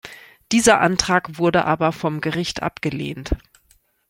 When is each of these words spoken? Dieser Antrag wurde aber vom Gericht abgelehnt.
Dieser 0.51 0.79
Antrag 0.81 1.37
wurde 1.37 1.65
aber 1.65 1.91
vom 1.91 2.21
Gericht 2.21 2.63
abgelehnt. 2.63 3.35